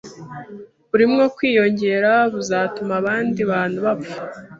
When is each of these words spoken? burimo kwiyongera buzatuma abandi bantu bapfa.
burimo 0.89 1.23
kwiyongera 1.35 2.11
buzatuma 2.33 2.93
abandi 3.01 3.41
bantu 3.51 3.77
bapfa. 3.85 4.21